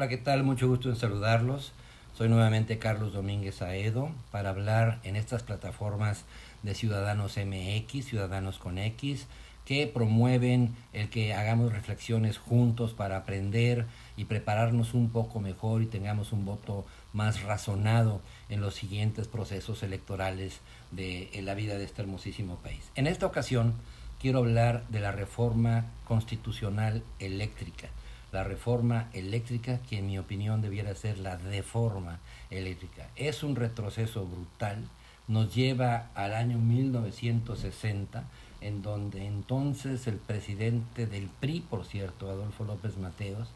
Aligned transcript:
Hola, 0.00 0.08
¿qué 0.08 0.16
tal? 0.16 0.44
Mucho 0.44 0.66
gusto 0.66 0.88
en 0.88 0.96
saludarlos. 0.96 1.74
Soy 2.14 2.30
nuevamente 2.30 2.78
Carlos 2.78 3.12
Domínguez 3.12 3.60
Aedo 3.60 4.10
para 4.30 4.48
hablar 4.48 4.98
en 5.02 5.14
estas 5.14 5.42
plataformas 5.42 6.24
de 6.62 6.74
Ciudadanos 6.74 7.36
MX, 7.36 8.06
Ciudadanos 8.06 8.58
con 8.58 8.78
X, 8.78 9.26
que 9.66 9.86
promueven 9.86 10.74
el 10.94 11.10
que 11.10 11.34
hagamos 11.34 11.74
reflexiones 11.74 12.38
juntos 12.38 12.94
para 12.94 13.18
aprender 13.18 13.84
y 14.16 14.24
prepararnos 14.24 14.94
un 14.94 15.10
poco 15.10 15.38
mejor 15.38 15.82
y 15.82 15.86
tengamos 15.86 16.32
un 16.32 16.46
voto 16.46 16.86
más 17.12 17.42
razonado 17.42 18.22
en 18.48 18.62
los 18.62 18.74
siguientes 18.74 19.28
procesos 19.28 19.82
electorales 19.82 20.62
de 20.92 21.28
la 21.42 21.52
vida 21.52 21.76
de 21.76 21.84
este 21.84 22.00
hermosísimo 22.00 22.56
país. 22.56 22.90
En 22.94 23.06
esta 23.06 23.26
ocasión 23.26 23.74
quiero 24.18 24.38
hablar 24.38 24.88
de 24.88 25.00
la 25.00 25.12
reforma 25.12 25.84
constitucional 26.06 27.02
eléctrica 27.18 27.90
la 28.32 28.44
reforma 28.44 29.08
eléctrica, 29.12 29.80
que 29.88 29.98
en 29.98 30.06
mi 30.06 30.18
opinión 30.18 30.60
debiera 30.60 30.94
ser 30.94 31.18
la 31.18 31.36
deforma 31.36 32.20
eléctrica. 32.50 33.08
Es 33.16 33.42
un 33.42 33.56
retroceso 33.56 34.26
brutal, 34.26 34.84
nos 35.28 35.54
lleva 35.54 36.08
al 36.14 36.34
año 36.34 36.58
1960, 36.58 38.24
en 38.60 38.82
donde 38.82 39.26
entonces 39.26 40.06
el 40.06 40.16
presidente 40.16 41.06
del 41.06 41.28
PRI, 41.28 41.60
por 41.60 41.84
cierto, 41.84 42.28
Adolfo 42.30 42.64
López 42.64 42.98
Mateos, 42.98 43.48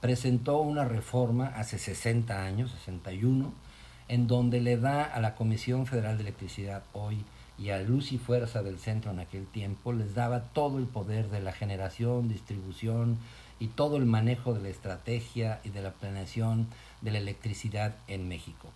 presentó 0.00 0.58
una 0.58 0.84
reforma 0.84 1.46
hace 1.46 1.78
60 1.78 2.44
años, 2.44 2.70
61, 2.72 3.52
en 4.08 4.26
donde 4.26 4.60
le 4.60 4.76
da 4.76 5.02
a 5.02 5.20
la 5.20 5.34
Comisión 5.34 5.86
Federal 5.86 6.16
de 6.16 6.24
Electricidad 6.24 6.82
hoy 6.92 7.24
y 7.58 7.70
a 7.70 7.80
Luz 7.80 8.12
y 8.12 8.18
Fuerza 8.18 8.62
del 8.62 8.78
Centro 8.78 9.12
en 9.12 9.20
aquel 9.20 9.46
tiempo, 9.46 9.92
les 9.92 10.14
daba 10.14 10.40
todo 10.40 10.78
el 10.78 10.86
poder 10.86 11.30
de 11.30 11.40
la 11.40 11.52
generación, 11.52 12.28
distribución, 12.28 13.18
y 13.58 13.68
todo 13.68 13.96
el 13.96 14.06
manejo 14.06 14.54
de 14.54 14.62
la 14.62 14.68
estrategia 14.68 15.60
y 15.64 15.70
de 15.70 15.82
la 15.82 15.92
planeación 15.92 16.68
de 17.00 17.10
la 17.12 17.18
electricidad 17.18 17.96
en 18.08 18.28
México. 18.28 18.68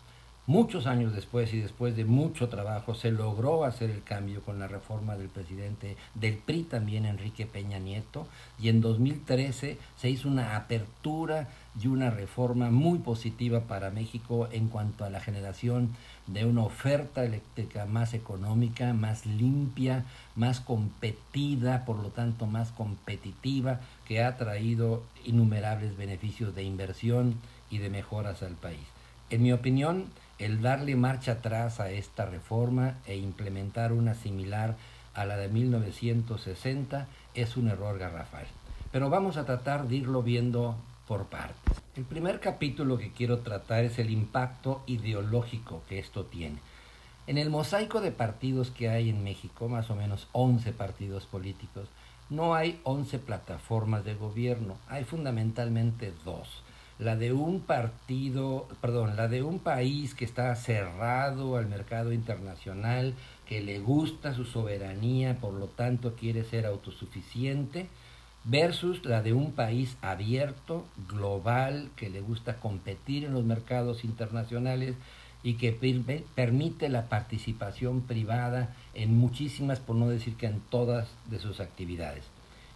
Muchos 0.48 0.86
años 0.86 1.14
después 1.14 1.52
y 1.52 1.60
después 1.60 1.94
de 1.94 2.06
mucho 2.06 2.48
trabajo 2.48 2.94
se 2.94 3.12
logró 3.12 3.64
hacer 3.64 3.90
el 3.90 4.02
cambio 4.02 4.40
con 4.40 4.58
la 4.58 4.66
reforma 4.66 5.14
del 5.14 5.28
presidente 5.28 5.98
del 6.14 6.38
PRI 6.38 6.62
también, 6.62 7.04
Enrique 7.04 7.44
Peña 7.44 7.78
Nieto, 7.78 8.26
y 8.58 8.70
en 8.70 8.80
2013 8.80 9.76
se 9.98 10.08
hizo 10.08 10.26
una 10.26 10.56
apertura 10.56 11.50
y 11.78 11.88
una 11.88 12.08
reforma 12.08 12.70
muy 12.70 12.98
positiva 13.00 13.64
para 13.64 13.90
México 13.90 14.48
en 14.50 14.68
cuanto 14.68 15.04
a 15.04 15.10
la 15.10 15.20
generación 15.20 15.90
de 16.26 16.46
una 16.46 16.62
oferta 16.62 17.26
eléctrica 17.26 17.84
más 17.84 18.14
económica, 18.14 18.94
más 18.94 19.26
limpia, 19.26 20.06
más 20.34 20.60
competida, 20.60 21.84
por 21.84 21.98
lo 21.98 22.08
tanto 22.08 22.46
más 22.46 22.72
competitiva, 22.72 23.80
que 24.06 24.24
ha 24.24 24.38
traído 24.38 25.02
innumerables 25.26 25.98
beneficios 25.98 26.54
de 26.54 26.62
inversión 26.62 27.34
y 27.68 27.76
de 27.76 27.90
mejoras 27.90 28.42
al 28.42 28.54
país. 28.54 28.86
En 29.28 29.42
mi 29.42 29.52
opinión, 29.52 30.06
el 30.38 30.62
darle 30.62 30.94
marcha 30.94 31.32
atrás 31.32 31.80
a 31.80 31.90
esta 31.90 32.24
reforma 32.24 32.98
e 33.06 33.16
implementar 33.16 33.92
una 33.92 34.14
similar 34.14 34.76
a 35.14 35.24
la 35.24 35.36
de 35.36 35.48
1960 35.48 37.08
es 37.34 37.56
un 37.56 37.68
error 37.68 37.98
garrafal. 37.98 38.46
Pero 38.92 39.10
vamos 39.10 39.36
a 39.36 39.44
tratar 39.44 39.88
de 39.88 39.96
irlo 39.96 40.22
viendo 40.22 40.76
por 41.08 41.26
partes. 41.26 41.82
El 41.96 42.04
primer 42.04 42.38
capítulo 42.38 42.98
que 42.98 43.12
quiero 43.12 43.40
tratar 43.40 43.84
es 43.84 43.98
el 43.98 44.10
impacto 44.10 44.82
ideológico 44.86 45.82
que 45.88 45.98
esto 45.98 46.24
tiene. 46.24 46.58
En 47.26 47.36
el 47.36 47.50
mosaico 47.50 48.00
de 48.00 48.12
partidos 48.12 48.70
que 48.70 48.88
hay 48.88 49.10
en 49.10 49.24
México, 49.24 49.68
más 49.68 49.90
o 49.90 49.96
menos 49.96 50.28
11 50.32 50.72
partidos 50.72 51.26
políticos, 51.26 51.88
no 52.30 52.54
hay 52.54 52.80
11 52.84 53.18
plataformas 53.18 54.04
de 54.04 54.14
gobierno, 54.14 54.76
hay 54.88 55.04
fundamentalmente 55.04 56.12
dos 56.24 56.62
la 56.98 57.14
de 57.14 57.32
un 57.32 57.60
partido, 57.60 58.66
perdón, 58.80 59.16
la 59.16 59.28
de 59.28 59.42
un 59.42 59.60
país 59.60 60.14
que 60.14 60.24
está 60.24 60.54
cerrado 60.56 61.56
al 61.56 61.66
mercado 61.66 62.12
internacional, 62.12 63.14
que 63.46 63.60
le 63.60 63.78
gusta 63.78 64.34
su 64.34 64.44
soberanía, 64.44 65.36
por 65.36 65.54
lo 65.54 65.66
tanto 65.66 66.14
quiere 66.14 66.44
ser 66.44 66.66
autosuficiente, 66.66 67.86
versus 68.44 69.04
la 69.04 69.22
de 69.22 69.32
un 69.32 69.52
país 69.52 69.96
abierto, 70.02 70.86
global, 71.08 71.90
que 71.94 72.10
le 72.10 72.20
gusta 72.20 72.56
competir 72.56 73.24
en 73.24 73.32
los 73.32 73.44
mercados 73.44 74.04
internacionales 74.04 74.96
y 75.44 75.54
que 75.54 75.72
permite 76.34 76.88
la 76.88 77.08
participación 77.08 78.00
privada 78.00 78.74
en 78.94 79.16
muchísimas, 79.16 79.78
por 79.78 79.94
no 79.94 80.08
decir 80.08 80.34
que 80.34 80.46
en 80.46 80.60
todas 80.60 81.08
de 81.30 81.38
sus 81.38 81.60
actividades. 81.60 82.24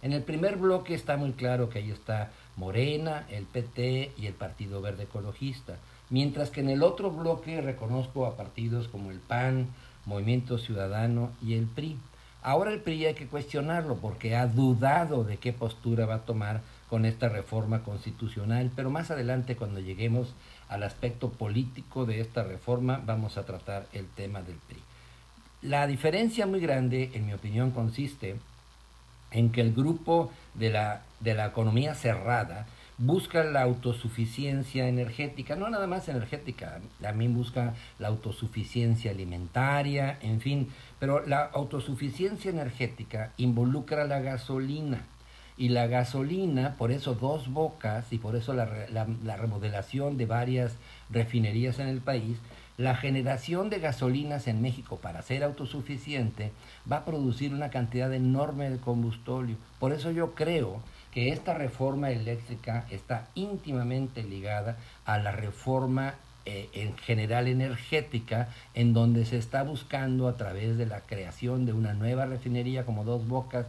En 0.03 0.11
el 0.11 0.21
primer 0.21 0.57
bloque 0.57 0.93
está 0.93 1.15
muy 1.15 1.31
claro 1.31 1.69
que 1.69 1.79
ahí 1.79 1.89
está 1.89 2.29
Morena, 2.57 3.25
el 3.29 3.45
PT 3.45 4.11
y 4.17 4.27
el 4.27 4.33
Partido 4.33 4.81
Verde 4.81 5.03
Ecologista, 5.03 5.77
mientras 6.09 6.49
que 6.49 6.59
en 6.59 6.67
el 6.67 6.83
otro 6.83 7.09
bloque 7.09 7.61
reconozco 7.61 8.25
a 8.25 8.35
partidos 8.35 8.89
como 8.89 9.11
el 9.11 9.19
PAN, 9.19 9.69
Movimiento 10.05 10.57
Ciudadano 10.57 11.31
y 11.41 11.53
el 11.53 11.67
PRI. 11.67 11.95
Ahora 12.41 12.73
el 12.73 12.81
PRI 12.81 13.05
hay 13.05 13.13
que 13.13 13.27
cuestionarlo 13.27 13.95
porque 13.95 14.35
ha 14.35 14.45
dudado 14.45 15.23
de 15.23 15.37
qué 15.37 15.53
postura 15.53 16.05
va 16.05 16.15
a 16.15 16.25
tomar 16.25 16.59
con 16.89 17.05
esta 17.05 17.29
reforma 17.29 17.83
constitucional, 17.83 18.71
pero 18.75 18.89
más 18.89 19.09
adelante 19.09 19.55
cuando 19.55 19.79
lleguemos 19.79 20.33
al 20.67 20.83
aspecto 20.83 21.29
político 21.29 22.05
de 22.05 22.19
esta 22.19 22.43
reforma 22.43 23.01
vamos 23.05 23.37
a 23.37 23.45
tratar 23.45 23.87
el 23.93 24.07
tema 24.07 24.41
del 24.41 24.57
PRI. 24.67 24.81
La 25.61 25.87
diferencia 25.87 26.45
muy 26.45 26.59
grande, 26.59 27.11
en 27.13 27.25
mi 27.25 27.31
opinión, 27.31 27.71
consiste 27.71 28.35
en 29.33 29.51
que 29.51 29.61
el 29.61 29.73
grupo 29.73 30.31
de 30.53 30.69
la, 30.69 31.01
de 31.19 31.33
la 31.33 31.47
economía 31.47 31.95
cerrada 31.95 32.67
busca 32.97 33.43
la 33.43 33.63
autosuficiencia 33.63 34.87
energética, 34.87 35.55
no 35.55 35.69
nada 35.69 35.87
más 35.87 36.07
energética, 36.07 36.79
también 37.01 37.33
busca 37.33 37.73
la 37.99 38.07
autosuficiencia 38.09 39.11
alimentaria, 39.11 40.17
en 40.21 40.41
fin, 40.41 40.69
pero 40.99 41.25
la 41.25 41.43
autosuficiencia 41.43 42.51
energética 42.51 43.31
involucra 43.37 44.05
la 44.05 44.19
gasolina. 44.19 45.05
Y 45.55 45.69
la 45.69 45.85
gasolina, 45.85 46.75
por 46.79 46.91
eso 46.91 47.13
dos 47.13 47.47
bocas 47.53 48.11
y 48.11 48.17
por 48.17 48.35
eso 48.35 48.53
la, 48.55 48.67
la 48.89 49.37
remodelación 49.37 50.17
de 50.17 50.25
varias 50.25 50.77
refinerías 51.11 51.77
en 51.77 51.89
el 51.89 51.99
país, 51.99 52.39
la 52.77 52.95
generación 52.95 53.69
de 53.69 53.79
gasolinas 53.79 54.47
en 54.47 54.61
México 54.61 54.97
para 54.97 55.21
ser 55.21 55.43
autosuficiente 55.43 56.51
va 56.91 56.97
a 56.97 57.05
producir 57.05 57.53
una 57.53 57.69
cantidad 57.69 58.11
enorme 58.13 58.69
de 58.69 58.77
combustorio. 58.79 59.57
Por 59.79 59.91
eso 59.93 60.11
yo 60.11 60.33
creo 60.33 60.81
que 61.11 61.29
esta 61.29 61.53
reforma 61.53 62.09
eléctrica 62.09 62.87
está 62.89 63.27
íntimamente 63.35 64.23
ligada 64.23 64.77
a 65.05 65.19
la 65.19 65.31
reforma 65.31 66.15
eh, 66.45 66.69
en 66.73 66.97
general 66.97 67.47
energética, 67.47 68.49
en 68.73 68.93
donde 68.93 69.25
se 69.25 69.37
está 69.37 69.63
buscando 69.63 70.27
a 70.27 70.35
través 70.35 70.77
de 70.77 70.87
la 70.87 71.01
creación 71.01 71.65
de 71.65 71.73
una 71.73 71.93
nueva 71.93 72.25
refinería 72.25 72.85
como 72.85 73.03
dos 73.03 73.27
bocas 73.27 73.67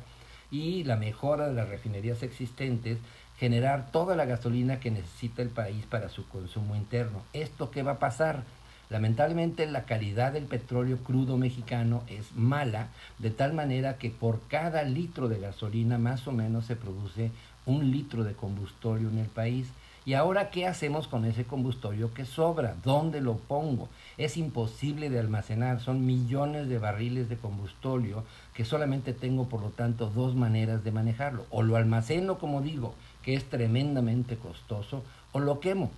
y 0.51 0.83
la 0.85 0.97
mejora 0.97 1.49
de 1.49 1.55
las 1.55 1.69
refinerías 1.69 2.23
existentes, 2.23 2.99
generar 3.39 3.91
toda 3.93 4.17
la 4.17 4.25
gasolina 4.25 4.81
que 4.81 4.91
necesita 4.91 5.43
el 5.43 5.51
país 5.51 5.85
para 5.85 6.09
su 6.09 6.27
consumo 6.29 6.75
interno. 6.75 7.23
¿Esto 7.33 7.71
qué 7.71 7.83
va 7.83 7.93
a 7.93 7.99
pasar? 7.99 8.45
Lamentablemente 8.91 9.67
la 9.67 9.85
calidad 9.85 10.33
del 10.33 10.45
petróleo 10.45 10.99
crudo 10.99 11.37
mexicano 11.37 12.03
es 12.09 12.35
mala, 12.35 12.89
de 13.19 13.31
tal 13.31 13.53
manera 13.53 13.99
que 13.99 14.11
por 14.11 14.41
cada 14.49 14.83
litro 14.83 15.29
de 15.29 15.41
gasolina 15.41 15.99
más 15.99 16.27
o 16.29 16.33
menos 16.33 16.67
se 16.67 16.77
produce 16.77 17.31
un 17.67 17.91
litro 17.91 18.25
de 18.25 18.35
combustorio 18.35 19.09
en 19.09 19.19
el 19.19 19.29
país. 19.29 19.69
¿Y 20.07 20.13
ahora 20.13 20.51
qué 20.51 20.67
hacemos 20.67 21.09
con 21.09 21.25
ese 21.25 21.45
combustorio 21.45 22.13
que 22.13 22.27
sobra? 22.27 22.77
¿Dónde 22.85 23.23
lo 23.23 23.37
pongo? 23.37 23.89
Es 24.19 24.37
imposible 24.37 25.09
de 25.09 25.19
almacenar, 25.19 25.81
son 25.81 26.05
millones 26.05 26.69
de 26.69 26.79
barriles 26.79 27.31
de 27.31 27.39
combustorio 27.39 28.23
que 28.53 28.67
solamente 28.67 29.15
tengo 29.15 29.49
por 29.49 29.63
lo 29.63 29.71
tanto 29.71 30.11
dos 30.11 30.35
maneras 30.35 30.85
de 30.85 30.93
manejarlo. 30.93 31.47
O 31.49 31.63
lo 31.63 31.77
almaceno 31.77 32.37
como 32.37 32.61
digo, 32.61 32.95
que 33.23 33.35
es 33.35 33.49
tremendamente 33.49 34.37
costoso, 34.37 35.03
o 35.33 35.41
lo 35.41 35.59
quemo, 35.61 35.91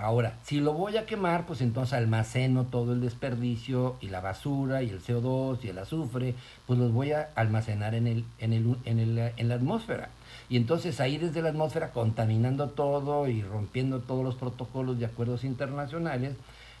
Ahora, 0.00 0.38
si 0.44 0.60
lo 0.60 0.74
voy 0.74 0.96
a 0.96 1.06
quemar, 1.06 1.44
pues 1.44 1.60
entonces 1.60 1.94
almaceno 1.94 2.66
todo 2.66 2.92
el 2.92 3.00
desperdicio 3.00 3.96
y 4.00 4.10
la 4.10 4.20
basura 4.20 4.80
y 4.84 4.90
el 4.90 5.02
CO2 5.02 5.58
y 5.64 5.70
el 5.70 5.78
azufre, 5.78 6.36
pues 6.68 6.78
los 6.78 6.92
voy 6.92 7.10
a 7.10 7.30
almacenar 7.34 7.96
en, 7.96 8.06
el, 8.06 8.24
en, 8.38 8.52
el, 8.52 8.76
en, 8.84 9.00
el, 9.00 9.18
en 9.36 9.48
la 9.48 9.56
atmósfera. 9.56 10.10
Y 10.48 10.56
entonces 10.56 11.00
ahí 11.00 11.18
desde 11.18 11.42
la 11.42 11.48
atmósfera 11.48 11.90
contaminando 11.90 12.68
todo 12.68 13.26
y 13.26 13.42
rompiendo 13.42 13.98
todos 13.98 14.24
los 14.24 14.36
protocolos 14.36 15.00
de 15.00 15.06
acuerdos 15.06 15.42
internacionales, 15.42 16.36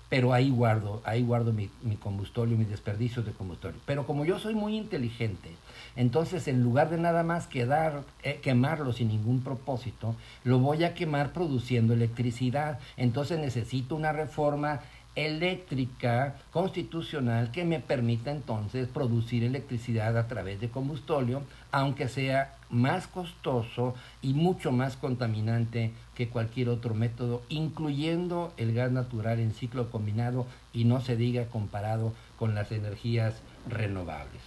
pero 0.08 0.32
ahí 0.32 0.50
guardo, 0.50 1.02
ahí 1.04 1.22
guardo 1.22 1.52
mi, 1.52 1.70
mi 1.82 1.96
combustorio, 1.96 2.56
mis 2.56 2.70
desperdicios 2.70 3.26
de 3.26 3.32
combustorio. 3.32 3.78
Pero 3.84 4.06
como 4.06 4.24
yo 4.24 4.38
soy 4.38 4.54
muy 4.54 4.76
inteligente, 4.76 5.50
entonces 5.96 6.48
en 6.48 6.62
lugar 6.62 6.90
de 6.90 6.96
nada 6.96 7.24
más 7.24 7.46
quedar, 7.46 8.04
eh, 8.22 8.38
quemarlo 8.42 8.92
sin 8.92 9.08
ningún 9.08 9.42
propósito, 9.42 10.14
lo 10.44 10.60
voy 10.60 10.84
a 10.84 10.94
quemar 10.94 11.32
produciendo 11.32 11.92
electricidad. 11.92 12.78
Entonces 12.96 13.38
necesito 13.38 13.96
una 13.96 14.12
reforma 14.12 14.80
eléctrica 15.14 16.36
constitucional 16.52 17.50
que 17.50 17.64
me 17.64 17.80
permita 17.80 18.30
entonces 18.30 18.88
producir 18.88 19.42
electricidad 19.42 20.16
a 20.16 20.28
través 20.28 20.60
de 20.60 20.68
combustóleo, 20.68 21.42
aunque 21.72 22.08
sea 22.08 22.54
más 22.70 23.08
costoso 23.08 23.94
y 24.22 24.34
mucho 24.34 24.70
más 24.72 24.96
contaminante 24.96 25.92
que 26.14 26.28
cualquier 26.28 26.68
otro 26.68 26.94
método, 26.94 27.42
incluyendo 27.48 28.52
el 28.56 28.74
gas 28.74 28.92
natural 28.92 29.40
en 29.40 29.54
ciclo 29.54 29.90
combinado 29.90 30.46
y 30.72 30.84
no 30.84 31.00
se 31.00 31.16
diga 31.16 31.46
comparado 31.46 32.12
con 32.38 32.54
las 32.54 32.70
energías 32.70 33.42
renovables. 33.68 34.42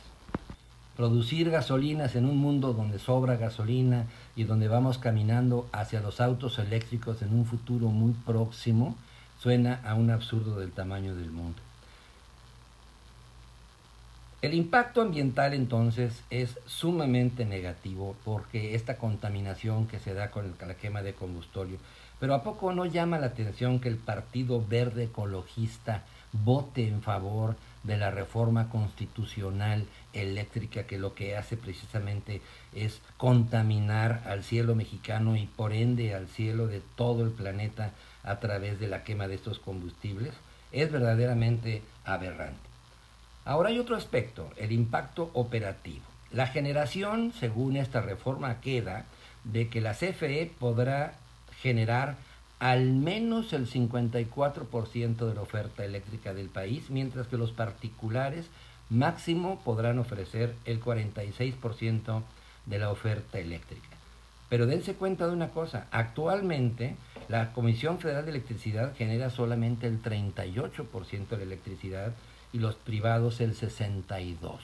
Producir 0.95 1.49
gasolinas 1.49 2.15
en 2.15 2.25
un 2.25 2.37
mundo 2.37 2.73
donde 2.73 2.99
sobra 2.99 3.35
gasolina 3.35 4.05
y 4.35 4.43
donde 4.43 4.67
vamos 4.67 4.97
caminando 4.97 5.67
hacia 5.71 6.01
los 6.01 6.21
autos 6.21 6.59
eléctricos 6.59 7.21
en 7.21 7.33
un 7.33 7.45
futuro 7.45 7.87
muy 7.87 8.11
próximo, 8.11 8.95
suena 9.41 9.81
a 9.83 9.95
un 9.95 10.11
absurdo 10.11 10.59
del 10.59 10.71
tamaño 10.71 11.15
del 11.15 11.31
mundo. 11.31 11.59
El 14.41 14.53
impacto 14.55 15.01
ambiental 15.01 15.53
entonces 15.53 16.23
es 16.31 16.59
sumamente 16.65 17.45
negativo 17.45 18.15
porque 18.25 18.73
esta 18.75 18.97
contaminación 18.97 19.87
que 19.87 19.99
se 19.99 20.13
da 20.13 20.31
con 20.31 20.55
la 20.59 20.73
quema 20.75 21.03
de 21.03 21.13
combustorio, 21.13 21.77
pero 22.19 22.33
¿a 22.33 22.43
poco 22.43 22.73
no 22.73 22.85
llama 22.85 23.19
la 23.19 23.27
atención 23.27 23.79
que 23.79 23.89
el 23.89 23.97
Partido 23.97 24.63
Verde 24.67 25.05
Ecologista 25.05 26.03
vote 26.31 26.87
en 26.87 27.01
favor 27.01 27.55
de 27.83 27.97
la 27.97 28.11
reforma 28.11 28.69
constitucional 28.69 29.85
eléctrica 30.13 30.83
que 30.83 30.97
lo 30.97 31.13
que 31.13 31.37
hace 31.37 31.57
precisamente 31.57 32.41
es 32.73 33.01
contaminar 33.17 34.23
al 34.25 34.43
cielo 34.43 34.75
mexicano 34.75 35.35
y 35.35 35.47
por 35.47 35.73
ende 35.73 36.15
al 36.15 36.27
cielo 36.27 36.67
de 36.67 36.81
todo 36.95 37.23
el 37.23 37.31
planeta 37.31 37.91
a 38.23 38.39
través 38.39 38.79
de 38.79 38.87
la 38.87 39.03
quema 39.03 39.27
de 39.27 39.35
estos 39.35 39.59
combustibles 39.59 40.33
es 40.71 40.91
verdaderamente 40.91 41.81
aberrante. 42.05 42.59
Ahora 43.43 43.69
hay 43.69 43.79
otro 43.79 43.95
aspecto, 43.95 44.49
el 44.57 44.71
impacto 44.71 45.31
operativo. 45.33 46.03
La 46.31 46.47
generación, 46.47 47.33
según 47.37 47.75
esta 47.75 48.01
reforma, 48.01 48.61
queda 48.61 49.05
de 49.43 49.67
que 49.67 49.81
la 49.81 49.93
CFE 49.93 50.51
podrá 50.59 51.15
generar 51.61 52.15
al 52.59 52.93
menos 52.93 53.53
el 53.53 53.67
54% 53.67 55.27
de 55.27 55.33
la 55.33 55.41
oferta 55.41 55.83
eléctrica 55.83 56.33
del 56.33 56.47
país, 56.47 56.91
mientras 56.91 57.27
que 57.27 57.37
los 57.37 57.51
particulares 57.51 58.45
máximo 58.91 59.61
podrán 59.63 59.99
ofrecer 59.99 60.53
el 60.65 60.81
46% 60.81 62.21
de 62.65 62.77
la 62.77 62.91
oferta 62.91 63.39
eléctrica. 63.39 63.87
Pero 64.49 64.65
dense 64.65 64.95
cuenta 64.95 65.27
de 65.27 65.33
una 65.33 65.49
cosa, 65.51 65.87
actualmente 65.91 66.97
la 67.29 67.53
Comisión 67.53 67.99
Federal 67.99 68.25
de 68.25 68.31
Electricidad 68.31 68.93
genera 68.97 69.29
solamente 69.29 69.87
el 69.87 70.03
38% 70.03 71.27
de 71.29 71.37
la 71.37 71.43
electricidad 71.43 72.13
y 72.51 72.59
los 72.59 72.75
privados 72.75 73.39
el 73.39 73.55
62%. 73.55 74.59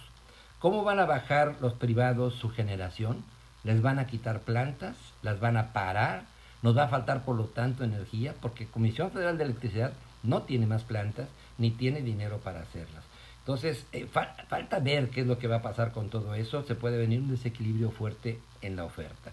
¿Cómo 0.60 0.84
van 0.84 1.00
a 1.00 1.06
bajar 1.06 1.56
los 1.62 1.74
privados 1.74 2.34
su 2.34 2.50
generación? 2.50 3.24
¿Les 3.64 3.82
van 3.82 3.98
a 3.98 4.08
quitar 4.08 4.42
plantas? 4.42 4.98
¿Las 5.22 5.40
van 5.40 5.56
a 5.56 5.72
parar? 5.72 6.24
¿Nos 6.64 6.76
va 6.76 6.84
a 6.84 6.90
faltar 6.90 7.24
por 7.24 7.38
lo 7.38 7.46
tanto 7.46 7.86
energía? 7.86 8.34
Porque 8.42 8.68
Comisión 8.68 9.12
Federal 9.12 9.38
de 9.38 9.46
Electricidad 9.46 9.94
no 10.24 10.42
tiene 10.42 10.68
más 10.68 10.84
plantas 10.84 11.30
ni 11.58 11.72
tiene 11.72 12.02
dinero 12.02 12.40
para 12.40 12.60
hacerlas. 12.60 13.04
Entonces, 13.48 13.86
eh, 13.94 14.06
falta 14.08 14.80
ver 14.80 15.10
qué 15.10 15.22
es 15.22 15.28
lo 15.28 15.40
que 15.40 15.48
va 15.48 15.56
a 15.56 15.62
pasar 15.62 15.94
con 15.94 16.10
todo 16.10 16.36
eso. 16.36 16.64
Se 16.64 16.76
puede 16.76 16.98
venir 16.98 17.22
un 17.22 17.30
desequilibrio 17.30 17.92
fuerte 17.92 18.42
en 18.62 18.76
la 18.76 18.84
oferta. 18.84 19.32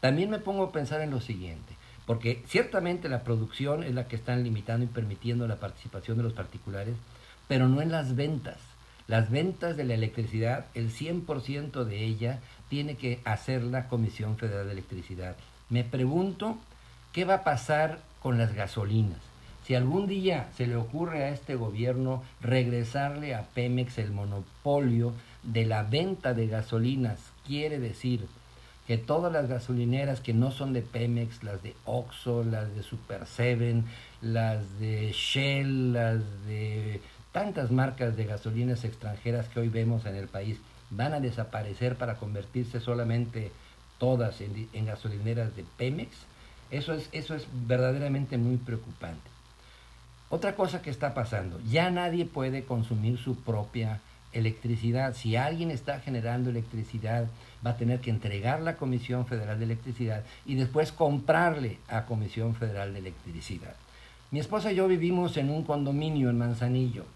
También 0.00 0.30
me 0.30 0.38
pongo 0.38 0.64
a 0.64 0.72
pensar 0.72 1.02
en 1.02 1.10
lo 1.10 1.20
siguiente, 1.20 1.74
porque 2.06 2.42
ciertamente 2.46 3.10
la 3.10 3.22
producción 3.22 3.84
es 3.84 3.92
la 3.92 4.08
que 4.08 4.16
están 4.16 4.44
limitando 4.44 4.86
y 4.86 4.88
permitiendo 4.88 5.46
la 5.46 5.60
participación 5.60 6.16
de 6.16 6.22
los 6.22 6.32
particulares, 6.32 6.94
pero 7.48 7.68
no 7.68 7.82
en 7.82 7.92
las 7.92 8.16
ventas. 8.16 8.56
Las 9.06 9.30
ventas 9.30 9.76
de 9.76 9.84
la 9.84 9.92
electricidad, 9.92 10.64
el 10.72 10.90
100% 10.90 11.84
de 11.84 12.02
ella 12.02 12.40
tiene 12.70 12.96
que 12.96 13.20
hacer 13.26 13.62
la 13.62 13.88
Comisión 13.88 14.38
Federal 14.38 14.68
de 14.68 14.72
Electricidad. 14.72 15.36
Me 15.68 15.84
pregunto, 15.84 16.56
¿qué 17.12 17.26
va 17.26 17.34
a 17.34 17.44
pasar 17.44 17.98
con 18.22 18.38
las 18.38 18.54
gasolinas? 18.54 19.29
Si 19.66 19.74
algún 19.74 20.06
día 20.06 20.48
se 20.56 20.66
le 20.66 20.76
ocurre 20.76 21.24
a 21.24 21.30
este 21.30 21.54
gobierno 21.54 22.22
regresarle 22.40 23.34
a 23.34 23.42
Pemex 23.42 23.98
el 23.98 24.10
monopolio 24.10 25.12
de 25.42 25.66
la 25.66 25.82
venta 25.82 26.34
de 26.34 26.48
gasolinas, 26.48 27.18
quiere 27.46 27.78
decir 27.78 28.26
que 28.86 28.98
todas 28.98 29.32
las 29.32 29.48
gasolineras 29.48 30.20
que 30.20 30.34
no 30.34 30.50
son 30.50 30.72
de 30.72 30.82
Pemex, 30.82 31.44
las 31.44 31.62
de 31.62 31.74
Oxxo, 31.84 32.42
las 32.42 32.74
de 32.74 32.82
Super 32.82 33.26
Seven, 33.26 33.84
las 34.20 34.80
de 34.80 35.12
Shell, 35.12 35.92
las 35.92 36.20
de 36.46 37.00
tantas 37.30 37.70
marcas 37.70 38.16
de 38.16 38.24
gasolinas 38.24 38.84
extranjeras 38.84 39.48
que 39.48 39.60
hoy 39.60 39.68
vemos 39.68 40.06
en 40.06 40.16
el 40.16 40.26
país, 40.26 40.58
van 40.90 41.12
a 41.12 41.20
desaparecer 41.20 41.96
para 41.96 42.16
convertirse 42.16 42.80
solamente 42.80 43.52
todas 43.98 44.40
en, 44.40 44.68
en 44.72 44.86
gasolineras 44.86 45.54
de 45.54 45.64
Pemex, 45.76 46.10
eso 46.70 46.94
es, 46.94 47.08
eso 47.12 47.34
es 47.34 47.46
verdaderamente 47.66 48.38
muy 48.38 48.56
preocupante. 48.56 49.30
Otra 50.30 50.54
cosa 50.54 50.80
que 50.80 50.90
está 50.90 51.12
pasando, 51.12 51.60
ya 51.68 51.90
nadie 51.90 52.24
puede 52.24 52.64
consumir 52.64 53.18
su 53.18 53.34
propia 53.34 54.00
electricidad. 54.32 55.14
Si 55.16 55.34
alguien 55.34 55.72
está 55.72 55.98
generando 55.98 56.50
electricidad, 56.50 57.26
va 57.66 57.70
a 57.72 57.76
tener 57.76 58.00
que 58.00 58.10
entregarla 58.10 58.70
a 58.70 58.76
Comisión 58.76 59.26
Federal 59.26 59.58
de 59.58 59.64
Electricidad 59.64 60.24
y 60.46 60.54
después 60.54 60.92
comprarle 60.92 61.78
a 61.88 62.06
Comisión 62.06 62.54
Federal 62.54 62.92
de 62.92 63.00
Electricidad. 63.00 63.74
Mi 64.30 64.38
esposa 64.38 64.70
y 64.70 64.76
yo 64.76 64.86
vivimos 64.86 65.36
en 65.36 65.50
un 65.50 65.64
condominio 65.64 66.30
en 66.30 66.38
Manzanillo 66.38 67.06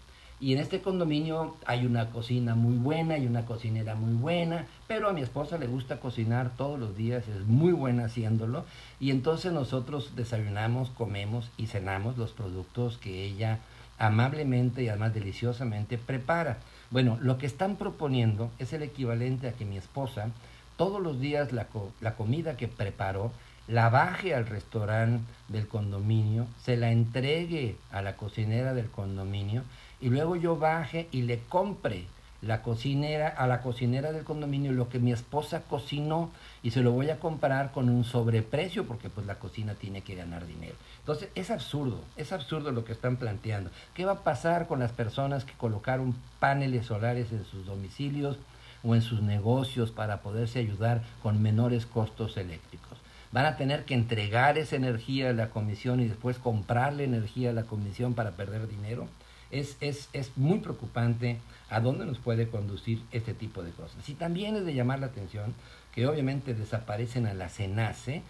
y 0.45 0.53
en 0.53 0.59
este 0.59 0.79
condominio 0.79 1.55
hay 1.65 1.87
una 1.87 2.11
cocina 2.11 2.53
muy 2.53 2.77
buena 2.77 3.17
y 3.17 3.25
una 3.25 3.47
cocinera 3.47 3.95
muy 3.95 4.13
buena, 4.13 4.67
pero 4.87 5.09
a 5.09 5.11
mi 5.11 5.23
esposa 5.23 5.57
le 5.57 5.65
gusta 5.65 5.99
cocinar 5.99 6.51
todos 6.55 6.79
los 6.79 6.95
días, 6.95 7.27
es 7.27 7.47
muy 7.47 7.73
buena 7.73 8.05
haciéndolo 8.05 8.63
y 8.99 9.09
entonces 9.09 9.51
nosotros 9.53 10.11
desayunamos, 10.15 10.91
comemos 10.91 11.49
y 11.57 11.65
cenamos 11.65 12.19
los 12.19 12.31
productos 12.31 12.99
que 12.99 13.23
ella 13.25 13.57
amablemente 13.97 14.83
y 14.83 14.89
además 14.89 15.15
deliciosamente 15.15 15.97
prepara. 15.97 16.59
Bueno, 16.91 17.17
lo 17.19 17.39
que 17.39 17.47
están 17.47 17.75
proponiendo 17.75 18.51
es 18.59 18.71
el 18.71 18.83
equivalente 18.83 19.47
a 19.47 19.53
que 19.53 19.65
mi 19.65 19.77
esposa 19.77 20.29
todos 20.77 21.01
los 21.01 21.19
días 21.19 21.53
la, 21.53 21.65
la 22.01 22.15
comida 22.15 22.55
que 22.55 22.67
preparó 22.67 23.31
la 23.67 23.89
baje 23.89 24.35
al 24.35 24.45
restaurante 24.45 25.23
del 25.47 25.67
condominio, 25.67 26.47
se 26.61 26.77
la 26.77 26.91
entregue 26.91 27.77
a 27.91 28.01
la 28.01 28.15
cocinera 28.15 28.73
del 28.73 28.91
condominio 28.91 29.63
y 29.99 30.09
luego 30.09 30.35
yo 30.35 30.57
baje 30.57 31.07
y 31.11 31.23
le 31.23 31.39
compre 31.49 32.05
la 32.41 32.61
cocinera, 32.61 33.29
a 33.29 33.47
la 33.47 33.61
cocinera 33.61 34.11
del 34.11 34.23
condominio 34.23 34.71
lo 34.71 34.87
que 34.87 34.99
mi 34.99 35.11
esposa 35.11 35.63
cocinó 35.67 36.29
y 36.61 36.71
se 36.71 36.81
lo 36.81 36.91
voy 36.91 37.09
a 37.09 37.19
comprar 37.19 37.71
con 37.71 37.89
un 37.89 38.03
sobreprecio 38.03 38.85
porque 38.85 39.09
pues 39.09 39.25
la 39.25 39.39
cocina 39.39 39.73
tiene 39.73 40.01
que 40.01 40.13
ganar 40.13 40.45
dinero. 40.45 40.75
Entonces 40.99 41.29
es 41.33 41.49
absurdo, 41.49 42.01
es 42.17 42.31
absurdo 42.31 42.71
lo 42.71 42.85
que 42.85 42.91
están 42.91 43.17
planteando. 43.17 43.71
¿Qué 43.95 44.05
va 44.05 44.11
a 44.11 44.23
pasar 44.23 44.67
con 44.67 44.79
las 44.79 44.91
personas 44.91 45.43
que 45.43 45.53
colocaron 45.53 46.15
paneles 46.39 46.85
solares 46.85 47.31
en 47.31 47.45
sus 47.45 47.65
domicilios 47.65 48.37
o 48.83 48.93
en 48.93 49.01
sus 49.01 49.21
negocios 49.23 49.89
para 49.89 50.21
poderse 50.21 50.59
ayudar 50.59 51.01
con 51.23 51.41
menores 51.41 51.87
costos 51.87 52.37
eléctricos? 52.37 52.94
Van 53.31 53.45
a 53.45 53.57
tener 53.57 53.85
que 53.85 53.93
entregar 53.93 54.57
esa 54.57 54.75
energía 54.75 55.29
a 55.29 55.33
la 55.33 55.49
comisión 55.49 55.99
y 55.99 56.07
después 56.07 56.37
comprarle 56.37 57.03
energía 57.03 57.49
a 57.49 57.53
la 57.53 57.63
comisión 57.63 58.13
para 58.13 58.31
perder 58.31 58.67
dinero 58.67 59.07
es, 59.51 59.77
es, 59.79 60.09
es 60.13 60.31
muy 60.37 60.59
preocupante 60.59 61.39
a 61.69 61.79
dónde 61.79 62.05
nos 62.05 62.17
puede 62.17 62.47
conducir 62.47 63.01
este 63.11 63.33
tipo 63.33 63.63
de 63.63 63.71
cosas. 63.71 64.07
Y 64.09 64.13
también 64.13 64.55
es 64.55 64.65
de 64.65 64.73
llamar 64.73 64.99
la 64.99 65.07
atención 65.07 65.53
que 65.93 66.07
obviamente 66.07 66.53
desaparecen 66.53 67.25
a 67.25 67.33
la 67.33 67.49
CENACE, 67.49 68.21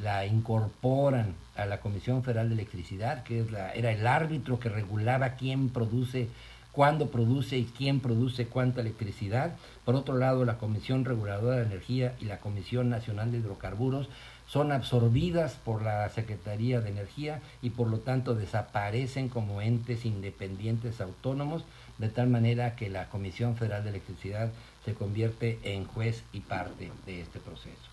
la 0.00 0.26
incorporan 0.26 1.34
a 1.56 1.66
la 1.66 1.80
Comisión 1.80 2.22
Federal 2.24 2.48
de 2.48 2.54
Electricidad, 2.54 3.22
que 3.22 3.40
es 3.40 3.50
la, 3.50 3.72
era 3.72 3.92
el 3.92 4.06
árbitro 4.06 4.58
que 4.58 4.68
regulaba 4.68 5.30
quién 5.30 5.68
produce, 5.68 6.28
cuándo 6.74 7.08
produce 7.08 7.56
y 7.56 7.64
quién 7.64 8.00
produce 8.00 8.46
cuánta 8.46 8.80
electricidad. 8.80 9.56
Por 9.84 9.94
otro 9.94 10.18
lado, 10.18 10.44
la 10.44 10.58
Comisión 10.58 11.04
Reguladora 11.04 11.56
de 11.56 11.66
Energía 11.66 12.14
y 12.20 12.24
la 12.24 12.40
Comisión 12.40 12.90
Nacional 12.90 13.30
de 13.30 13.38
Hidrocarburos 13.38 14.08
son 14.46 14.72
absorbidas 14.72 15.54
por 15.64 15.82
la 15.82 16.08
Secretaría 16.10 16.80
de 16.80 16.90
Energía 16.90 17.40
y 17.62 17.70
por 17.70 17.88
lo 17.88 18.00
tanto 18.00 18.34
desaparecen 18.34 19.28
como 19.28 19.62
entes 19.62 20.04
independientes 20.04 21.00
autónomos, 21.00 21.64
de 21.98 22.08
tal 22.08 22.28
manera 22.28 22.74
que 22.74 22.90
la 22.90 23.08
Comisión 23.08 23.56
Federal 23.56 23.84
de 23.84 23.90
Electricidad 23.90 24.50
se 24.84 24.94
convierte 24.94 25.58
en 25.62 25.86
juez 25.86 26.24
y 26.32 26.40
parte 26.40 26.90
de 27.06 27.20
este 27.20 27.38
proceso. 27.38 27.88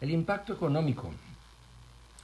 El 0.00 0.10
impacto 0.10 0.52
económico. 0.52 1.10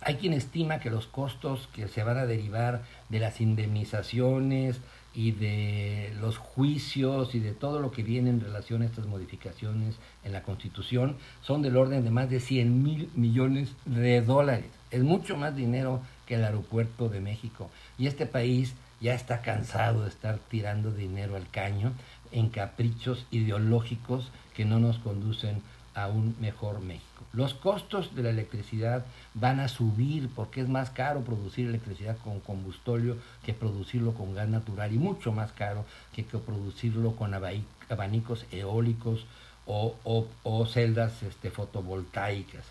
Hay 0.02 0.16
quien 0.16 0.34
estima 0.34 0.78
que 0.78 0.90
los 0.90 1.06
costos 1.06 1.68
que 1.74 1.88
se 1.88 2.04
van 2.04 2.18
a 2.18 2.26
derivar 2.26 2.82
de 3.08 3.18
las 3.18 3.40
indemnizaciones, 3.40 4.80
y 5.16 5.32
de 5.32 6.14
los 6.20 6.36
juicios 6.36 7.34
y 7.34 7.40
de 7.40 7.52
todo 7.52 7.80
lo 7.80 7.90
que 7.90 8.02
viene 8.02 8.28
en 8.28 8.40
relación 8.40 8.82
a 8.82 8.84
estas 8.84 9.06
modificaciones 9.06 9.96
en 10.24 10.32
la 10.32 10.42
Constitución 10.42 11.16
son 11.40 11.62
del 11.62 11.78
orden 11.78 12.04
de 12.04 12.10
más 12.10 12.28
de 12.28 12.38
100 12.38 12.82
mil 12.82 13.08
millones 13.14 13.72
de 13.86 14.20
dólares. 14.20 14.66
Es 14.90 15.02
mucho 15.02 15.38
más 15.38 15.56
dinero 15.56 16.02
que 16.26 16.34
el 16.34 16.44
aeropuerto 16.44 17.08
de 17.08 17.20
México. 17.20 17.70
Y 17.96 18.08
este 18.08 18.26
país 18.26 18.74
ya 19.00 19.14
está 19.14 19.40
cansado 19.40 20.02
de 20.02 20.10
estar 20.10 20.38
tirando 20.50 20.90
dinero 20.90 21.36
al 21.36 21.48
caño 21.48 21.92
en 22.30 22.50
caprichos 22.50 23.26
ideológicos 23.30 24.30
que 24.54 24.66
no 24.66 24.80
nos 24.80 24.98
conducen 24.98 25.62
a 25.94 26.08
un 26.08 26.36
mejor 26.40 26.80
México. 26.80 27.05
Los 27.36 27.52
costos 27.52 28.14
de 28.14 28.22
la 28.22 28.30
electricidad 28.30 29.04
van 29.34 29.60
a 29.60 29.68
subir 29.68 30.30
porque 30.34 30.62
es 30.62 30.68
más 30.70 30.88
caro 30.88 31.20
producir 31.20 31.68
electricidad 31.68 32.16
con 32.24 32.40
combustóleo 32.40 33.18
que 33.44 33.52
producirlo 33.52 34.14
con 34.14 34.34
gas 34.34 34.48
natural 34.48 34.90
y 34.94 34.96
mucho 34.96 35.32
más 35.32 35.52
caro 35.52 35.84
que, 36.14 36.24
producirlo 36.24 37.14
con 37.14 37.34
abanicos 37.34 38.46
eólicos 38.50 39.26
o, 39.66 39.96
o 40.44 40.66
celdas 40.66 41.22
este, 41.22 41.50
fotovoltaicas. 41.50 42.64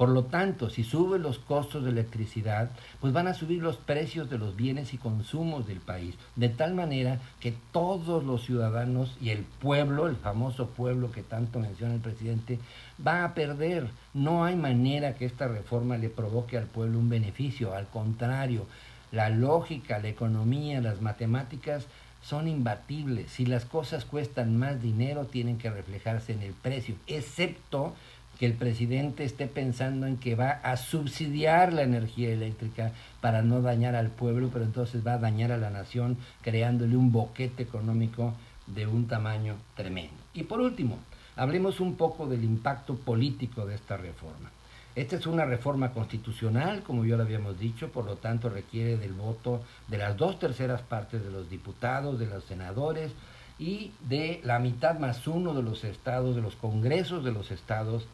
Por 0.00 0.08
lo 0.08 0.24
tanto, 0.24 0.70
si 0.70 0.82
suben 0.82 1.20
los 1.20 1.38
costos 1.38 1.84
de 1.84 1.90
electricidad, 1.90 2.70
pues 3.02 3.12
van 3.12 3.26
a 3.26 3.34
subir 3.34 3.60
los 3.60 3.76
precios 3.76 4.30
de 4.30 4.38
los 4.38 4.56
bienes 4.56 4.94
y 4.94 4.96
consumos 4.96 5.66
del 5.66 5.80
país, 5.80 6.14
de 6.36 6.48
tal 6.48 6.72
manera 6.72 7.20
que 7.38 7.52
todos 7.70 8.24
los 8.24 8.42
ciudadanos 8.46 9.14
y 9.20 9.28
el 9.28 9.44
pueblo, 9.44 10.08
el 10.08 10.16
famoso 10.16 10.68
pueblo 10.68 11.12
que 11.12 11.22
tanto 11.22 11.58
menciona 11.58 11.92
el 11.92 12.00
presidente, 12.00 12.58
va 13.06 13.24
a 13.24 13.34
perder. 13.34 13.88
No 14.14 14.42
hay 14.42 14.56
manera 14.56 15.16
que 15.16 15.26
esta 15.26 15.48
reforma 15.48 15.98
le 15.98 16.08
provoque 16.08 16.56
al 16.56 16.64
pueblo 16.64 16.98
un 16.98 17.10
beneficio, 17.10 17.74
al 17.74 17.86
contrario, 17.88 18.64
la 19.12 19.28
lógica, 19.28 19.98
la 19.98 20.08
economía, 20.08 20.80
las 20.80 21.02
matemáticas 21.02 21.86
son 22.22 22.48
imbatibles. 22.48 23.32
Si 23.32 23.44
las 23.44 23.66
cosas 23.66 24.06
cuestan 24.06 24.56
más 24.56 24.80
dinero, 24.80 25.26
tienen 25.26 25.58
que 25.58 25.68
reflejarse 25.68 26.32
en 26.32 26.40
el 26.40 26.54
precio, 26.54 26.94
excepto 27.06 27.94
que 28.40 28.46
el 28.46 28.54
presidente 28.54 29.24
esté 29.24 29.48
pensando 29.48 30.06
en 30.06 30.16
que 30.16 30.34
va 30.34 30.52
a 30.62 30.78
subsidiar 30.78 31.74
la 31.74 31.82
energía 31.82 32.30
eléctrica 32.30 32.92
para 33.20 33.42
no 33.42 33.60
dañar 33.60 33.94
al 33.94 34.08
pueblo, 34.08 34.48
pero 34.50 34.64
entonces 34.64 35.06
va 35.06 35.12
a 35.12 35.18
dañar 35.18 35.52
a 35.52 35.58
la 35.58 35.68
nación 35.68 36.16
creándole 36.40 36.96
un 36.96 37.12
boquete 37.12 37.62
económico 37.62 38.32
de 38.66 38.86
un 38.86 39.06
tamaño 39.06 39.56
tremendo. 39.76 40.14
Y 40.32 40.44
por 40.44 40.62
último, 40.62 40.96
hablemos 41.36 41.80
un 41.80 41.96
poco 41.96 42.26
del 42.26 42.42
impacto 42.42 42.96
político 42.96 43.66
de 43.66 43.74
esta 43.74 43.98
reforma. 43.98 44.50
Esta 44.96 45.16
es 45.16 45.26
una 45.26 45.44
reforma 45.44 45.92
constitucional, 45.92 46.82
como 46.82 47.04
ya 47.04 47.18
lo 47.18 47.24
habíamos 47.24 47.60
dicho, 47.60 47.92
por 47.92 48.06
lo 48.06 48.16
tanto 48.16 48.48
requiere 48.48 48.96
del 48.96 49.12
voto 49.12 49.60
de 49.88 49.98
las 49.98 50.16
dos 50.16 50.38
terceras 50.38 50.80
partes 50.80 51.22
de 51.22 51.30
los 51.30 51.50
diputados, 51.50 52.18
de 52.18 52.24
los 52.24 52.44
senadores 52.44 53.12
y 53.58 53.92
de 54.08 54.40
la 54.44 54.58
mitad 54.60 54.98
más 54.98 55.26
uno 55.26 55.52
de 55.52 55.62
los 55.62 55.84
estados, 55.84 56.34
de 56.36 56.40
los 56.40 56.56
congresos 56.56 57.22
de 57.22 57.32
los 57.32 57.50
estados 57.50 58.08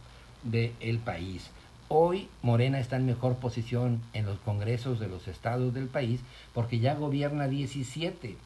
del 0.51 0.99
país. 0.99 1.51
Hoy 1.89 2.29
Morena 2.43 2.81
está 2.81 2.97
en 2.97 3.07
mejor 3.07 3.37
posición 3.37 4.01
en 4.13 4.27
los 4.27 4.39
congresos 4.41 4.99
de 4.99 5.09
los 5.09 5.29
estados 5.29 5.73
del 5.73 5.87
país 5.87 6.21
porque 6.53 6.81
ya 6.81 6.95
gobierna 6.95 7.47
17 7.47 8.29
eh, 8.29 8.37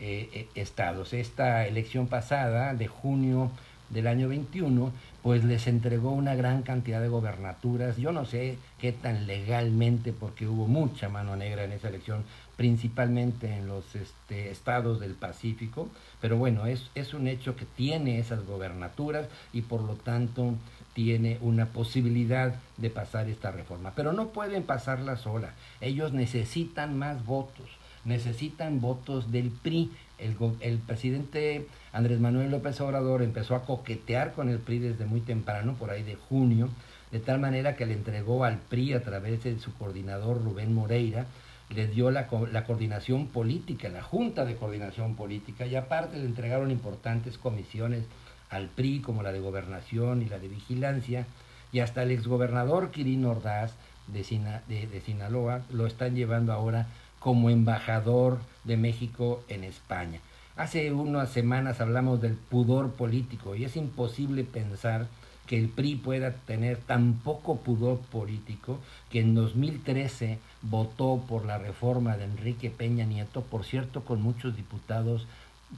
eh, 0.00 0.48
estados. 0.54 1.12
Esta 1.12 1.66
elección 1.66 2.08
pasada 2.08 2.74
de 2.74 2.88
junio 2.88 3.50
del 3.90 4.06
año 4.06 4.28
21, 4.28 4.92
pues 5.22 5.44
les 5.44 5.66
entregó 5.66 6.10
una 6.12 6.34
gran 6.34 6.62
cantidad 6.62 7.00
de 7.00 7.08
gobernaturas. 7.08 7.96
Yo 7.96 8.12
no 8.12 8.24
sé 8.24 8.58
qué 8.78 8.92
tan 8.92 9.26
legalmente, 9.26 10.12
porque 10.12 10.46
hubo 10.46 10.66
mucha 10.66 11.08
mano 11.08 11.36
negra 11.36 11.64
en 11.64 11.72
esa 11.72 11.88
elección, 11.88 12.24
principalmente 12.56 13.54
en 13.54 13.66
los 13.66 13.94
este, 13.94 14.50
estados 14.50 15.00
del 15.00 15.14
Pacífico, 15.14 15.88
pero 16.20 16.36
bueno, 16.36 16.66
es, 16.66 16.90
es 16.94 17.14
un 17.14 17.28
hecho 17.28 17.56
que 17.56 17.64
tiene 17.64 18.18
esas 18.18 18.44
gobernaturas 18.44 19.26
y 19.52 19.62
por 19.62 19.82
lo 19.82 19.94
tanto 19.94 20.54
tiene 20.94 21.38
una 21.40 21.66
posibilidad 21.66 22.54
de 22.76 22.90
pasar 22.90 23.28
esta 23.28 23.50
reforma. 23.50 23.92
Pero 23.94 24.12
no 24.12 24.28
pueden 24.28 24.64
pasarla 24.64 25.16
sola. 25.16 25.52
Ellos 25.80 26.12
necesitan 26.12 26.98
más 26.98 27.24
votos, 27.24 27.68
necesitan 28.04 28.80
votos 28.80 29.30
del 29.30 29.50
PRI. 29.50 29.90
El, 30.18 30.36
el, 30.60 30.78
presidente 30.78 31.68
Andrés 31.92 32.18
Manuel 32.18 32.50
López 32.50 32.80
Obrador 32.80 33.22
empezó 33.22 33.54
a 33.54 33.64
coquetear 33.64 34.32
con 34.32 34.48
el 34.48 34.58
PRI 34.58 34.80
desde 34.80 35.06
muy 35.06 35.20
temprano, 35.20 35.74
por 35.74 35.90
ahí 35.90 36.02
de 36.02 36.16
junio, 36.16 36.68
de 37.12 37.20
tal 37.20 37.38
manera 37.38 37.76
que 37.76 37.86
le 37.86 37.94
entregó 37.94 38.44
al 38.44 38.58
PRI 38.58 38.94
a 38.94 39.02
través 39.02 39.44
de 39.44 39.58
su 39.58 39.72
coordinador 39.74 40.42
Rubén 40.42 40.74
Moreira, 40.74 41.26
le 41.70 41.86
dio 41.86 42.10
la, 42.10 42.26
la 42.50 42.64
coordinación 42.64 43.28
política, 43.28 43.88
la 43.88 44.02
Junta 44.02 44.44
de 44.44 44.56
Coordinación 44.56 45.16
Política, 45.16 45.66
y 45.66 45.76
aparte 45.76 46.18
le 46.18 46.24
entregaron 46.24 46.70
importantes 46.70 47.38
comisiones 47.38 48.04
al 48.50 48.68
PRI, 48.68 49.00
como 49.00 49.22
la 49.22 49.32
de 49.32 49.40
gobernación 49.40 50.22
y 50.22 50.26
la 50.26 50.38
de 50.38 50.48
vigilancia, 50.48 51.26
y 51.72 51.80
hasta 51.80 52.02
el 52.02 52.10
exgobernador 52.10 52.90
Quirino 52.90 53.30
Ordaz 53.30 53.74
de, 54.06 54.62
de, 54.68 55.00
Sinaloa 55.00 55.62
lo 55.70 55.86
están 55.86 56.14
llevando 56.14 56.52
ahora 56.52 56.86
como 57.18 57.50
embajador 57.50 58.38
de 58.64 58.76
México 58.76 59.42
en 59.48 59.64
España. 59.64 60.20
Hace 60.56 60.92
unas 60.92 61.30
semanas 61.30 61.80
hablamos 61.80 62.20
del 62.20 62.34
pudor 62.34 62.92
político 62.92 63.54
y 63.54 63.64
es 63.64 63.76
imposible 63.76 64.44
pensar 64.44 65.06
que 65.46 65.58
el 65.58 65.68
PRI 65.68 65.96
pueda 65.96 66.32
tener 66.32 66.76
tan 66.78 67.14
poco 67.14 67.56
pudor 67.56 67.98
político 67.98 68.78
que 69.10 69.20
en 69.20 69.34
2013 69.34 70.38
votó 70.62 71.24
por 71.26 71.46
la 71.46 71.58
reforma 71.58 72.16
de 72.16 72.24
Enrique 72.24 72.70
Peña 72.70 73.06
Nieto, 73.06 73.42
por 73.42 73.64
cierto, 73.64 74.04
con 74.04 74.20
muchos 74.20 74.56
diputados 74.56 75.26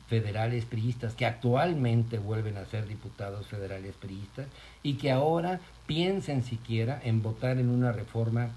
federales 0.09 0.65
priistas 0.65 1.15
que 1.15 1.27
actualmente 1.27 2.19
vuelven 2.19 2.57
a 2.57 2.67
ser 2.67 2.87
diputados 2.87 3.47
federales 3.47 3.95
priistas 3.97 4.47
y 4.83 4.95
que 4.95 5.11
ahora 5.11 5.61
piensen 5.87 6.43
siquiera 6.45 7.01
en 7.03 7.23
votar 7.23 7.59
en 7.59 7.69
una 7.69 7.93
reforma 7.93 8.51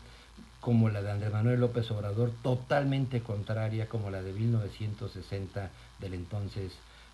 como 0.61 0.89
la 0.89 1.01
de 1.01 1.11
Andrés 1.11 1.33
Manuel 1.33 1.59
López 1.59 1.89
Obrador, 1.91 2.31
totalmente 2.41 3.21
contraria 3.21 3.89
como 3.89 4.09
la 4.09 4.21
de 4.21 4.31
1960 4.31 5.69
del 5.99 6.13
entonces 6.13 6.71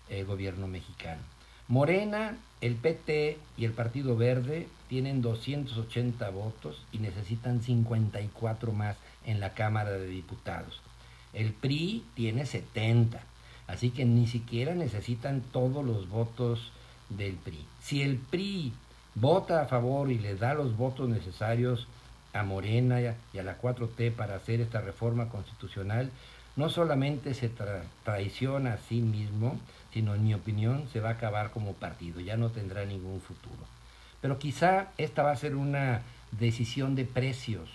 eh, 0.08 0.22
gobierno 0.22 0.68
mexicano. 0.68 1.20
Morena, 1.66 2.36
el 2.60 2.76
PT 2.76 3.38
y 3.56 3.64
el 3.64 3.72
Partido 3.72 4.16
Verde 4.16 4.68
tienen 4.88 5.22
280 5.22 6.30
votos 6.30 6.84
y 6.92 6.98
necesitan 6.98 7.62
54 7.62 8.72
más 8.72 8.96
en 9.24 9.40
la 9.40 9.54
Cámara 9.54 9.90
de 9.90 10.06
Diputados. 10.06 10.80
El 11.32 11.52
PRI 11.52 12.04
tiene 12.14 12.44
70 12.46 13.20
Así 13.70 13.90
que 13.90 14.04
ni 14.04 14.26
siquiera 14.26 14.74
necesitan 14.74 15.42
todos 15.52 15.84
los 15.84 16.08
votos 16.08 16.72
del 17.08 17.34
PRI. 17.34 17.64
Si 17.80 18.02
el 18.02 18.16
PRI 18.16 18.72
vota 19.14 19.62
a 19.62 19.66
favor 19.66 20.10
y 20.10 20.18
le 20.18 20.34
da 20.34 20.54
los 20.54 20.76
votos 20.76 21.08
necesarios 21.08 21.86
a 22.32 22.42
Morena 22.42 23.00
y 23.00 23.38
a 23.38 23.42
la 23.42 23.60
4T 23.60 24.12
para 24.12 24.36
hacer 24.36 24.60
esta 24.60 24.80
reforma 24.80 25.28
constitucional, 25.28 26.10
no 26.56 26.68
solamente 26.68 27.32
se 27.34 27.50
traiciona 28.04 28.74
a 28.74 28.78
sí 28.78 29.00
mismo, 29.00 29.58
sino 29.92 30.14
en 30.14 30.24
mi 30.24 30.34
opinión 30.34 30.88
se 30.92 31.00
va 31.00 31.10
a 31.10 31.12
acabar 31.12 31.50
como 31.50 31.74
partido, 31.74 32.20
ya 32.20 32.36
no 32.36 32.50
tendrá 32.50 32.84
ningún 32.84 33.20
futuro. 33.20 33.64
Pero 34.20 34.38
quizá 34.38 34.88
esta 34.98 35.22
va 35.22 35.30
a 35.30 35.36
ser 35.36 35.54
una 35.54 36.02
decisión 36.32 36.96
de 36.96 37.04
precios, 37.04 37.68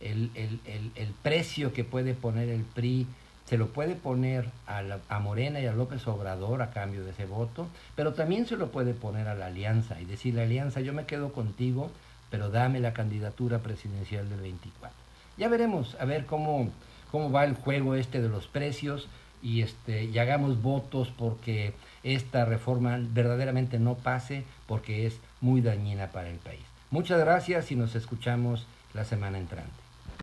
el, 0.00 0.30
el 0.34 1.14
precio 1.22 1.72
que 1.72 1.84
puede 1.84 2.14
poner 2.14 2.48
el 2.48 2.62
PRI 2.62 3.06
se 3.52 3.58
lo 3.58 3.66
puede 3.66 3.96
poner 3.96 4.48
a, 4.66 5.18
Morena 5.18 5.60
y 5.60 5.66
a 5.66 5.74
López 5.74 6.08
Obrador 6.08 6.62
a 6.62 6.70
cambio 6.70 7.04
de 7.04 7.10
ese 7.10 7.26
voto, 7.26 7.68
pero 7.94 8.14
también 8.14 8.46
se 8.46 8.56
lo 8.56 8.70
puede 8.70 8.94
poner 8.94 9.28
a 9.28 9.34
la 9.34 9.48
alianza 9.48 10.00
y 10.00 10.06
decir, 10.06 10.32
la 10.32 10.44
alianza, 10.44 10.80
yo 10.80 10.94
me 10.94 11.04
quedo 11.04 11.34
contigo, 11.34 11.90
pero 12.30 12.48
dame 12.48 12.80
la 12.80 12.94
candidatura 12.94 13.58
presidencial 13.58 14.30
del 14.30 14.40
24. 14.40 14.96
Ya 15.36 15.50
veremos, 15.50 15.98
a 16.00 16.06
ver 16.06 16.24
cómo, 16.24 16.70
cómo 17.10 17.30
va 17.30 17.44
el 17.44 17.54
juego 17.54 17.94
este 17.94 18.22
de 18.22 18.30
los 18.30 18.46
precios 18.46 19.06
y, 19.42 19.60
este, 19.60 20.04
y 20.04 20.18
hagamos 20.18 20.62
votos 20.62 21.12
porque 21.14 21.74
esta 22.04 22.46
reforma 22.46 22.98
verdaderamente 23.02 23.78
no 23.78 23.96
pase 23.96 24.44
porque 24.66 25.06
es 25.06 25.20
muy 25.42 25.60
dañina 25.60 26.06
para 26.06 26.30
el 26.30 26.38
país. 26.38 26.64
Muchas 26.90 27.20
gracias 27.20 27.70
y 27.70 27.76
nos 27.76 27.96
escuchamos 27.96 28.66
la 28.94 29.04
semana 29.04 29.36
entrante. 29.36 29.81